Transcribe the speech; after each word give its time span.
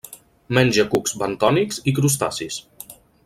Menja 0.57 0.85
cucs 0.93 1.13
bentònics 1.23 1.79
i 1.91 1.95
crustacis. 2.01 2.61